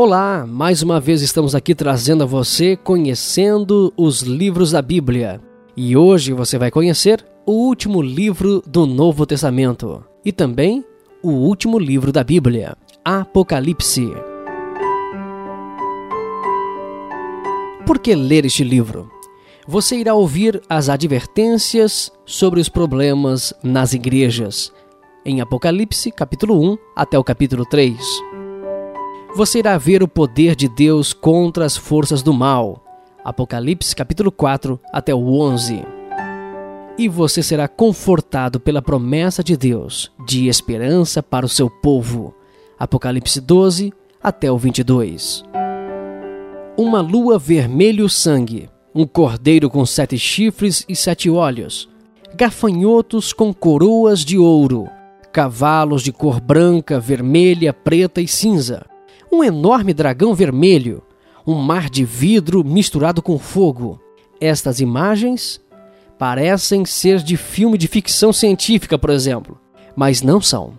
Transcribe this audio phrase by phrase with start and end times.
[0.00, 5.40] Olá, mais uma vez estamos aqui trazendo a você conhecendo os livros da Bíblia.
[5.76, 10.84] E hoje você vai conhecer o último livro do Novo Testamento e também
[11.20, 14.06] o último livro da Bíblia, Apocalipse.
[17.84, 19.10] Por que ler este livro?
[19.66, 24.72] Você irá ouvir as advertências sobre os problemas nas igrejas,
[25.24, 28.27] em Apocalipse, capítulo 1 até o capítulo 3
[29.36, 32.82] você irá ver o poder de Deus contra as forças do mal.
[33.24, 35.84] Apocalipse capítulo 4 até o 11.
[36.98, 42.34] E você será confortado pela promessa de Deus de esperança para o seu povo.
[42.78, 43.92] Apocalipse 12
[44.22, 45.44] até o 22.
[46.76, 51.88] Uma lua vermelho sangue, um cordeiro com sete chifres e sete olhos,
[52.34, 54.88] gafanhotos com coroas de ouro,
[55.32, 58.87] cavalos de cor branca, vermelha, preta e cinza
[59.30, 61.02] um enorme dragão vermelho,
[61.46, 64.00] um mar de vidro misturado com fogo.
[64.40, 65.60] Estas imagens
[66.18, 69.58] parecem ser de filme de ficção científica, por exemplo,
[69.94, 70.72] mas não são.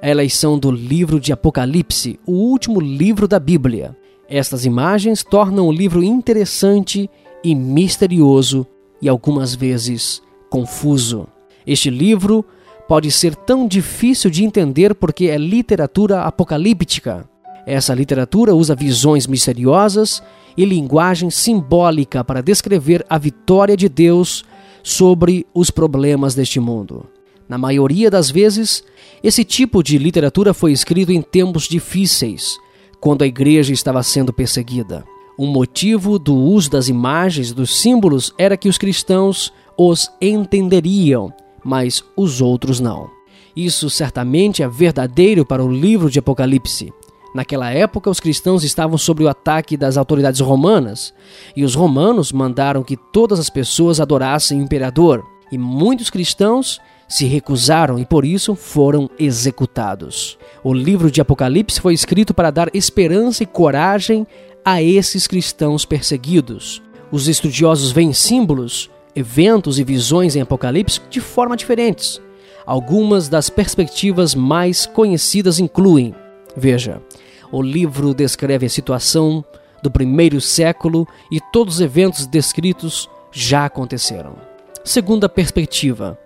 [0.00, 3.96] Elas são do livro de Apocalipse, o último livro da Bíblia.
[4.28, 7.08] Estas imagens tornam o livro interessante
[7.42, 8.66] e misterioso
[9.00, 11.26] e algumas vezes confuso.
[11.66, 12.44] Este livro
[12.88, 17.28] pode ser tão difícil de entender porque é literatura apocalíptica.
[17.66, 20.22] Essa literatura usa visões misteriosas
[20.56, 24.44] e linguagem simbólica para descrever a vitória de Deus
[24.84, 27.06] sobre os problemas deste mundo.
[27.48, 28.84] Na maioria das vezes,
[29.22, 32.56] esse tipo de literatura foi escrito em tempos difíceis,
[33.00, 35.04] quando a igreja estava sendo perseguida.
[35.36, 41.32] O motivo do uso das imagens, dos símbolos, era que os cristãos os entenderiam,
[41.64, 43.10] mas os outros não.
[43.54, 46.92] Isso certamente é verdadeiro para o livro de Apocalipse.
[47.36, 51.12] Naquela época, os cristãos estavam sob o ataque das autoridades romanas,
[51.54, 57.26] e os romanos mandaram que todas as pessoas adorassem o imperador, e muitos cristãos se
[57.26, 60.38] recusaram e por isso foram executados.
[60.64, 64.26] O livro de Apocalipse foi escrito para dar esperança e coragem
[64.64, 66.82] a esses cristãos perseguidos.
[67.12, 72.18] Os estudiosos veem símbolos, eventos e visões em Apocalipse de forma diferentes.
[72.64, 76.14] Algumas das perspectivas mais conhecidas incluem:
[76.56, 77.02] veja,
[77.50, 79.44] o livro descreve a situação
[79.82, 84.36] do primeiro século e todos os eventos descritos já aconteceram.
[84.84, 86.18] Segunda perspectiva,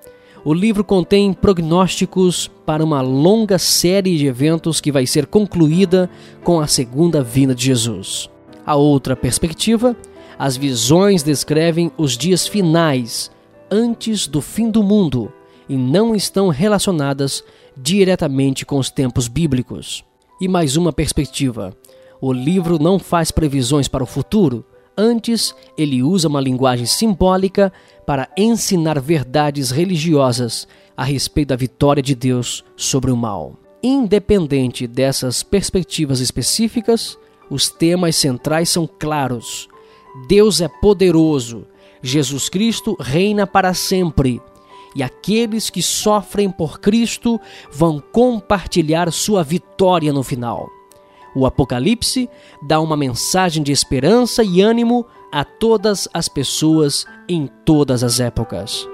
[0.45, 6.09] o livro contém prognósticos para uma longa série de eventos que vai ser concluída
[6.43, 8.31] com a segunda vinda de Jesus.
[8.65, 9.97] A outra perspectiva,
[10.39, 13.31] as visões descrevem os dias finais,
[13.71, 15.33] antes do fim do mundo,
[15.69, 17.45] e não estão relacionadas
[17.77, 20.05] diretamente com os tempos bíblicos.
[20.41, 21.77] E mais uma perspectiva:
[22.21, 24.65] o livro não faz previsões para o futuro,
[24.97, 27.73] antes, ele usa uma linguagem simbólica
[28.07, 33.57] para ensinar verdades religiosas a respeito da vitória de Deus sobre o mal.
[33.83, 37.19] Independente dessas perspectivas específicas,
[37.49, 39.69] os temas centrais são claros.
[40.29, 41.67] Deus é poderoso,
[42.03, 44.41] Jesus Cristo reina para sempre
[44.95, 47.41] e aqueles que sofrem por Cristo
[47.71, 50.69] vão compartilhar sua vitória no final.
[51.35, 52.29] O Apocalipse
[52.67, 58.89] dá uma mensagem de esperança e ânimo a todas as pessoas em todas as épocas.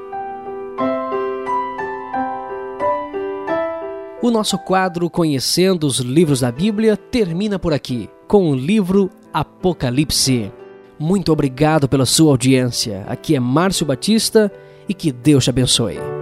[4.22, 10.52] O nosso quadro Conhecendo os Livros da Bíblia termina por aqui, com o livro Apocalipse.
[10.98, 13.04] Muito obrigado pela sua audiência.
[13.06, 14.50] Aqui é Márcio Batista
[14.88, 16.15] e que Deus te abençoe.